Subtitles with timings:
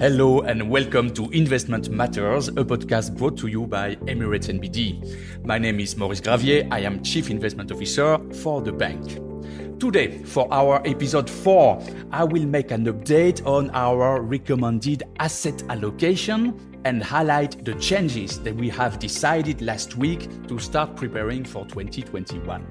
[0.00, 5.44] Hello and welcome to Investment Matters, a podcast brought to you by Emirates NBD.
[5.44, 6.68] My name is Maurice Gravier.
[6.70, 9.18] I am Chief Investment Officer for the bank.
[9.80, 11.82] Today, for our episode 4,
[12.12, 18.54] I will make an update on our recommended asset allocation and highlight the changes that
[18.54, 22.64] we have decided last week to start preparing for 2021.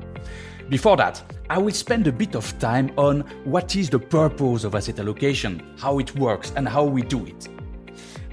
[0.70, 4.76] Before that, I will spend a bit of time on what is the purpose of
[4.76, 7.48] asset allocation, how it works, and how we do it.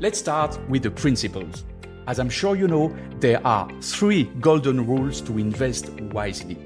[0.00, 1.64] Let's start with the principles.
[2.08, 6.58] As I'm sure you know, there are three golden rules to invest wisely.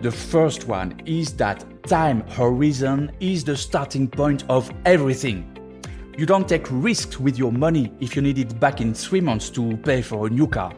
[0.00, 5.50] The first one is that time horizon is the starting point of everything.
[6.16, 9.50] You don't take risks with your money if you need it back in three months
[9.50, 10.72] to pay for a new car.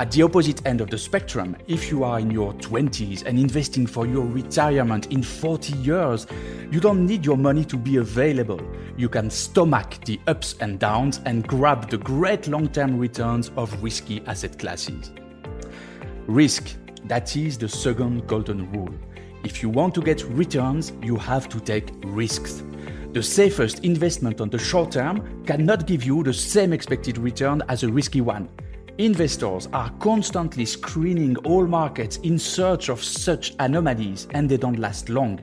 [0.00, 3.86] At the opposite end of the spectrum, if you are in your 20s and investing
[3.86, 6.26] for your retirement in 40 years,
[6.70, 8.62] you don't need your money to be available.
[8.96, 13.82] You can stomach the ups and downs and grab the great long term returns of
[13.82, 15.12] risky asset classes.
[16.26, 18.94] Risk, that is the second golden rule.
[19.44, 22.62] If you want to get returns, you have to take risks.
[23.12, 27.82] The safest investment on the short term cannot give you the same expected return as
[27.82, 28.48] a risky one.
[29.00, 35.08] Investors are constantly screening all markets in search of such anomalies and they don't last
[35.08, 35.40] long.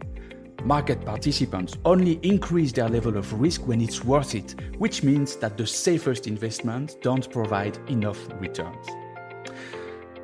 [0.64, 5.58] Market participants only increase their level of risk when it's worth it, which means that
[5.58, 8.86] the safest investments don't provide enough returns.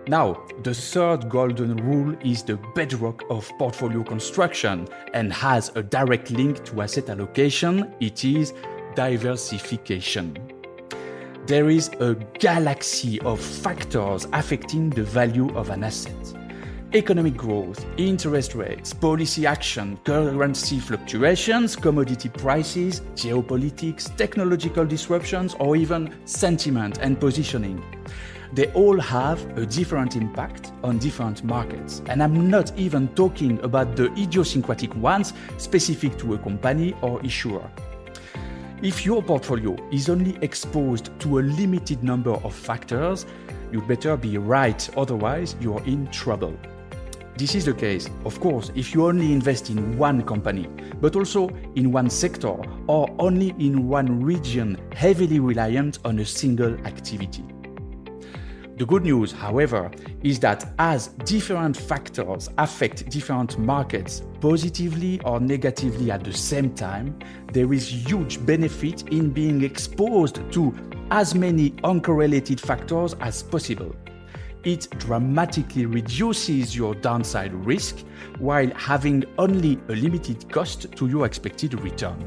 [0.08, 6.30] Now, the third golden rule is the bedrock of portfolio construction and has a direct
[6.30, 7.96] link to asset allocation.
[8.00, 8.54] It is
[8.94, 10.53] diversification
[11.46, 16.34] there is a galaxy of factors affecting the value of an asset.
[16.94, 26.14] Economic growth, interest rates, policy action, currency fluctuations, commodity prices, geopolitics, technological disruptions, or even
[26.26, 27.84] sentiment and positioning.
[28.54, 32.04] They all have a different impact on different markets.
[32.06, 37.70] And I'm not even talking about the idiosyncratic ones specific to a company or issuer.
[38.84, 43.26] If your portfolio is only exposed to a limited number of factors,
[43.72, 46.54] you'd better be right, otherwise, you're in trouble.
[47.38, 50.68] This is the case, of course, if you only invest in one company,
[51.00, 52.58] but also in one sector
[52.88, 57.46] or only in one region heavily reliant on a single activity.
[58.76, 59.92] The good news, however,
[60.24, 67.20] is that as different factors affect different markets positively or negatively at the same time,
[67.52, 70.74] there is huge benefit in being exposed to
[71.12, 73.96] as many uncorrelated factors as possible.
[74.64, 78.00] It dramatically reduces your downside risk
[78.40, 82.18] while having only a limited cost to your expected return.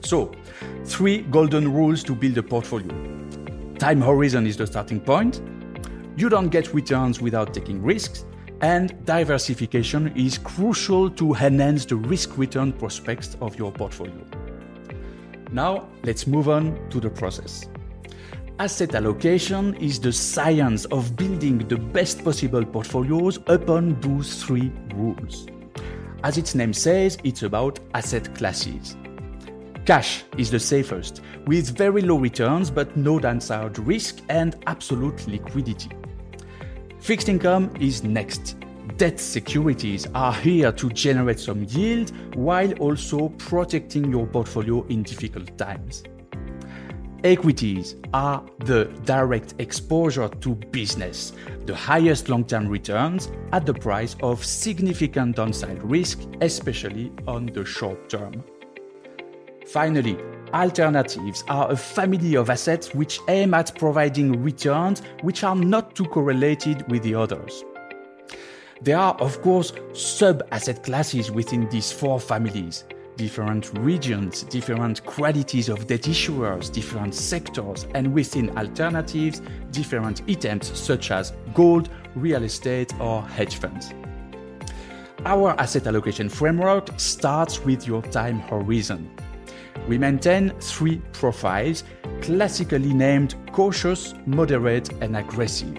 [0.00, 0.32] So,
[0.86, 3.27] three golden rules to build a portfolio.
[3.78, 5.40] Time horizon is the starting point.
[6.16, 8.24] You don't get returns without taking risks.
[8.60, 14.26] And diversification is crucial to enhance the risk return prospects of your portfolio.
[15.52, 17.68] Now, let's move on to the process.
[18.58, 25.46] Asset allocation is the science of building the best possible portfolios upon those three rules.
[26.24, 28.96] As its name says, it's about asset classes.
[29.88, 35.88] Cash is the safest, with very low returns but no downside risk and absolute liquidity.
[37.00, 38.56] Fixed income is next.
[38.98, 45.56] Debt securities are here to generate some yield while also protecting your portfolio in difficult
[45.56, 46.02] times.
[47.24, 51.32] Equities are the direct exposure to business,
[51.64, 57.64] the highest long term returns at the price of significant downside risk, especially on the
[57.64, 58.44] short term.
[59.68, 60.16] Finally,
[60.54, 66.06] alternatives are a family of assets which aim at providing returns which are not too
[66.06, 67.64] correlated with the others.
[68.80, 72.84] There are, of course, sub asset classes within these four families
[73.16, 79.42] different regions, different qualities of debt issuers, different sectors, and within alternatives,
[79.72, 83.92] different items such as gold, real estate, or hedge funds.
[85.26, 89.10] Our asset allocation framework starts with your time horizon.
[89.86, 91.84] We maintain three profiles,
[92.20, 95.76] classically named cautious, moderate, and aggressive.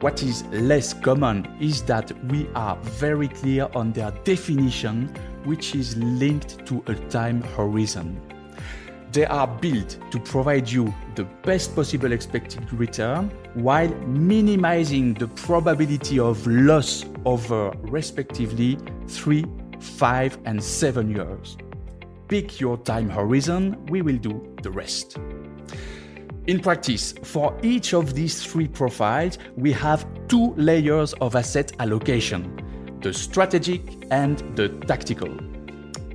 [0.00, 5.08] What is less common is that we are very clear on their definition,
[5.44, 8.20] which is linked to a time horizon.
[9.10, 16.20] They are built to provide you the best possible expected return while minimizing the probability
[16.20, 18.78] of loss over respectively
[19.08, 19.44] 3,
[19.80, 21.56] 5, and 7 years.
[22.28, 25.18] Pick your time horizon, we will do the rest.
[26.46, 32.64] In practice, for each of these three profiles, we have two layers of asset allocation
[33.00, 33.80] the strategic
[34.10, 35.32] and the tactical.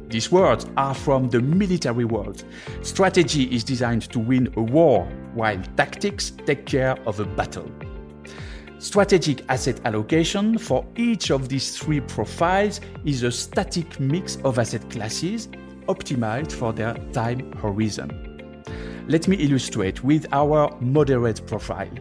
[0.08, 2.44] These words are from the military world.
[2.82, 7.72] Strategy is designed to win a war, while tactics take care of a battle.
[8.80, 14.88] Strategic asset allocation for each of these three profiles is a static mix of asset
[14.90, 15.48] classes
[15.88, 18.64] optimized for their time horizon.
[19.08, 21.92] Let me illustrate with our moderate profile.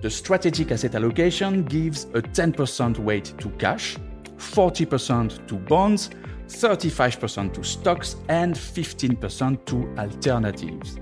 [0.00, 3.96] The strategic asset allocation gives a 10% weight to cash,
[4.36, 6.10] 40% to bonds,
[6.48, 10.98] 35% to stocks, and 15% to alternatives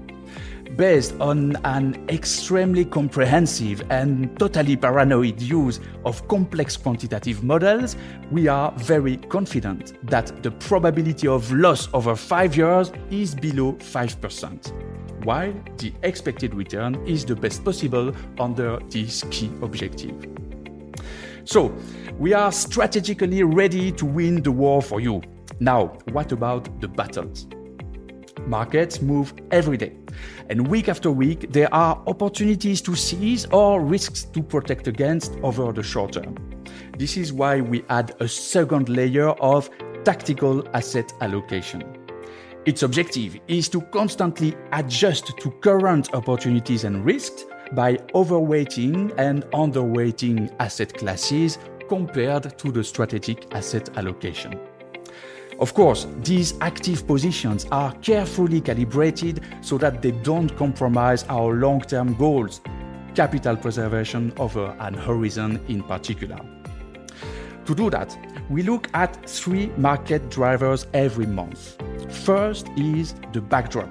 [0.76, 7.96] based on an extremely comprehensive and totally paranoid use of complex quantitative models,
[8.30, 15.24] we are very confident that the probability of loss over five years is below 5%,
[15.24, 20.26] while the expected return is the best possible under this key objective.
[21.44, 21.74] So,
[22.18, 25.22] we are strategically ready to win the war for you.
[25.58, 27.46] Now, what about the battles?
[28.46, 29.92] Markets move every day.
[30.48, 35.72] And week after week, there are opportunities to seize or risks to protect against over
[35.72, 36.34] the short term.
[36.98, 39.70] This is why we add a second layer of
[40.04, 41.82] tactical asset allocation.
[42.66, 50.54] Its objective is to constantly adjust to current opportunities and risks by overweighting and underweighting
[50.60, 51.58] asset classes
[51.88, 54.58] compared to the strategic asset allocation.
[55.60, 61.82] Of course, these active positions are carefully calibrated so that they don't compromise our long
[61.82, 62.62] term goals,
[63.14, 66.40] capital preservation over an horizon in particular.
[67.66, 68.16] To do that,
[68.48, 71.76] we look at three market drivers every month.
[72.24, 73.90] First is the backdrop,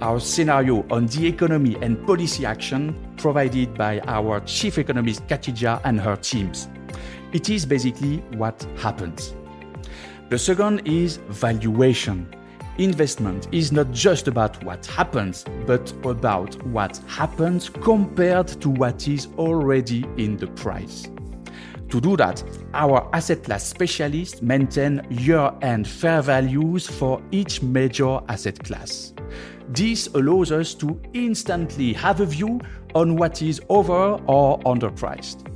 [0.00, 6.00] our scenario on the economy and policy action provided by our chief economist Khatija and
[6.00, 6.68] her teams.
[7.32, 9.36] It is basically what happens.
[10.30, 12.28] The second is valuation.
[12.76, 19.28] Investment is not just about what happens, but about what happens compared to what is
[19.38, 21.08] already in the price.
[21.88, 22.44] To do that,
[22.74, 29.14] our asset class specialists maintain year end fair values for each major asset class.
[29.70, 32.60] This allows us to instantly have a view
[32.94, 35.46] on what is over or underpriced.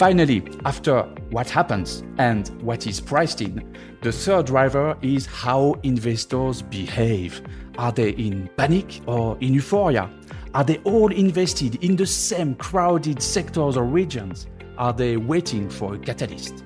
[0.00, 6.62] Finally, after what happens and what is priced in, the third driver is how investors
[6.62, 7.42] behave.
[7.76, 10.10] Are they in panic or in euphoria?
[10.54, 14.46] Are they all invested in the same crowded sectors or regions?
[14.78, 16.64] Are they waiting for a catalyst?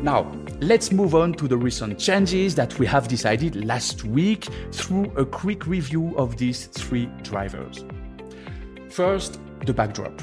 [0.00, 0.22] Now,
[0.62, 5.26] let's move on to the recent changes that we have decided last week through a
[5.26, 7.84] quick review of these three drivers.
[8.88, 10.22] First, the backdrop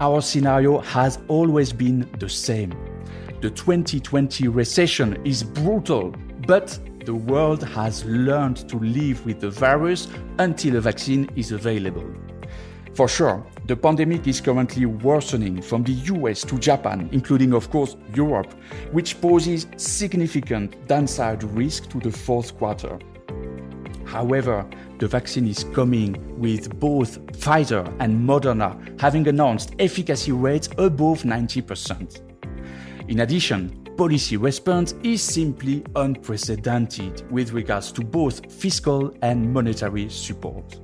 [0.00, 2.70] our scenario has always been the same.
[3.40, 6.14] The 2020 recession is brutal,
[6.46, 10.08] but the world has learned to live with the virus
[10.38, 12.04] until a vaccine is available.
[12.94, 17.96] For sure, the pandemic is currently worsening from the US to Japan, including, of course,
[18.14, 18.54] Europe,
[18.92, 22.98] which poses significant downside risk to the fourth quarter.
[24.06, 24.66] However,
[24.98, 32.22] the vaccine is coming with both Pfizer and Moderna having announced efficacy rates above 90%.
[33.08, 40.80] In addition, policy response is simply unprecedented with regards to both fiscal and monetary support.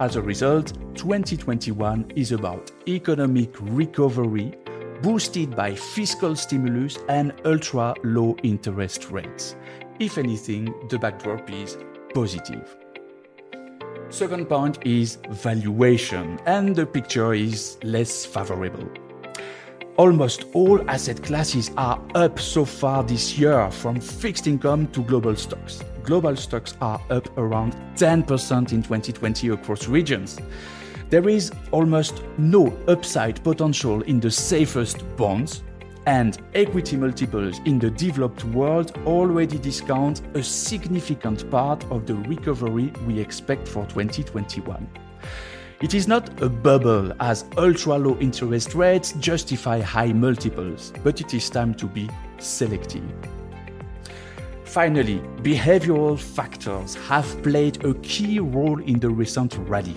[0.00, 4.54] As a result, 2021 is about economic recovery
[5.02, 9.56] boosted by fiscal stimulus and ultra low interest rates.
[9.98, 11.76] If anything, the backdrop is
[12.14, 12.76] positive.
[14.10, 18.88] Second point is valuation, and the picture is less favorable.
[19.96, 25.36] Almost all asset classes are up so far this year, from fixed income to global
[25.36, 25.82] stocks.
[26.04, 30.38] Global stocks are up around 10% in 2020 across regions.
[31.10, 35.62] There is almost no upside potential in the safest bonds,
[36.08, 42.90] and equity multiples in the developed world already discount a significant part of the recovery
[43.06, 44.88] we expect for 2021.
[45.82, 51.34] It is not a bubble as ultra low interest rates justify high multiples, but it
[51.34, 53.04] is time to be selective.
[54.64, 59.96] Finally, behavioral factors have played a key role in the recent rally.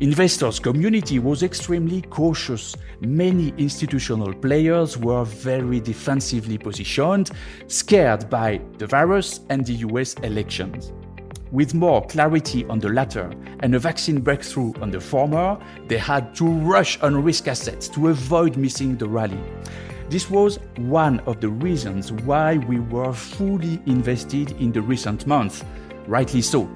[0.00, 2.74] Investors community was extremely cautious.
[3.00, 7.30] Many institutional players were very defensively positioned,
[7.66, 10.94] scared by the virus and the US elections.
[11.52, 13.30] With more clarity on the latter
[13.60, 18.08] and a vaccine breakthrough on the former, they had to rush on risk assets to
[18.08, 19.42] avoid missing the rally.
[20.08, 25.62] This was one of the reasons why we were fully invested in the recent months,
[26.06, 26.70] rightly so.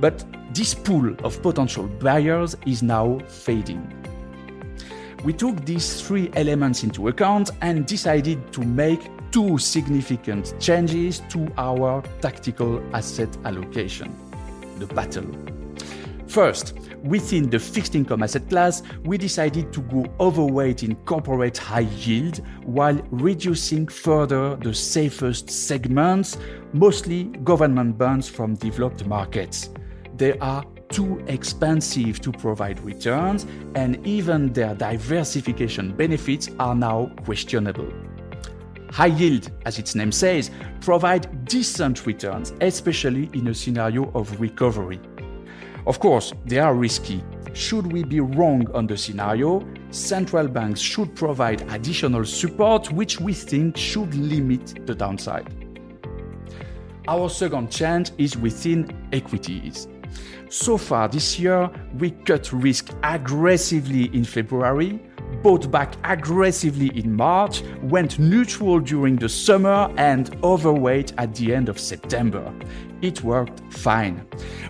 [0.00, 3.90] But this pool of potential buyers is now fading.
[5.24, 11.50] We took these three elements into account and decided to make two significant changes to
[11.56, 14.14] our tactical asset allocation
[14.78, 15.26] the battle.
[16.26, 21.80] First, within the fixed income asset class, we decided to go overweight in corporate high
[21.80, 26.38] yield while reducing further the safest segments,
[26.72, 29.70] mostly government bonds from developed markets
[30.16, 37.90] they are too expensive to provide returns, and even their diversification benefits are now questionable.
[38.90, 40.50] High yield, as its name says,
[40.82, 45.00] provide decent returns, especially in a scenario of recovery.
[45.86, 47.24] Of course, they are risky.
[47.54, 53.32] Should we be wrong on the scenario, central banks should provide additional support, which we
[53.32, 55.52] think should limit the downside.
[57.08, 59.88] Our second change is within equities.
[60.48, 65.00] So far this year, we cut risk aggressively in February,
[65.42, 71.68] bought back aggressively in March, went neutral during the summer, and overweight at the end
[71.68, 72.52] of September.
[73.00, 74.26] It worked fine.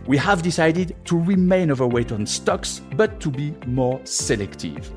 [0.07, 4.91] We have decided to remain overweight on stocks, but to be more selective.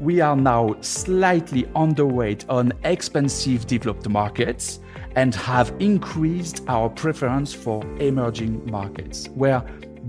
[0.00, 4.80] We are now slightly underweight on expensive developed markets
[5.14, 9.60] and have increased our preference for emerging markets, where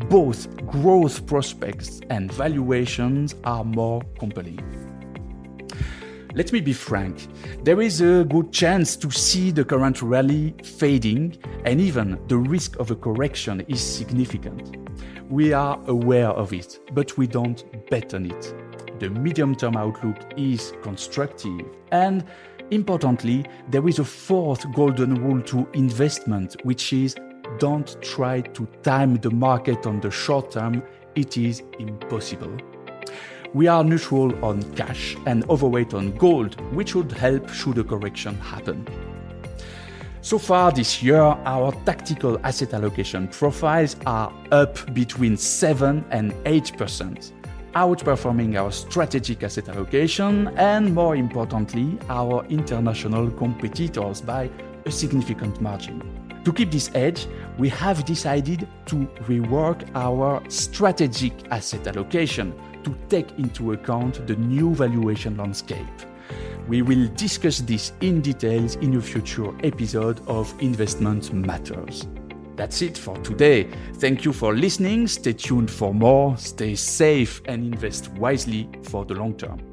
[0.10, 4.64] both growth prospects and valuations are more compelling.
[6.36, 7.28] Let me be frank,
[7.66, 12.80] there is a good chance to see the current rally fading, and even the risk
[12.80, 14.78] of a correction is significant.
[15.30, 18.56] We are aware of it, but we don't bet on it.
[19.02, 22.24] The medium term outlook is constructive, and
[22.70, 27.16] importantly, there is a fourth golden rule to investment, which is
[27.58, 30.84] don't try to time the market on the short term,
[31.16, 32.56] it is impossible.
[33.56, 38.36] We are neutral on cash and overweight on gold, which would help should a correction
[38.36, 38.88] happen.
[40.22, 47.32] So far this year, our tactical asset allocation profiles are up between 7 and 8%,
[47.74, 54.50] outperforming our strategic asset allocation and, more importantly, our international competitors by
[54.86, 56.02] a significant margin.
[56.44, 58.96] To keep this edge, we have decided to
[59.28, 65.86] rework our strategic asset allocation to take into account the new valuation landscape.
[66.68, 72.08] We will discuss this in details in a future episode of Investment Matters.
[72.62, 73.68] That's it for today.
[73.96, 75.08] Thank you for listening.
[75.08, 76.38] Stay tuned for more.
[76.38, 79.71] Stay safe and invest wisely for the long term.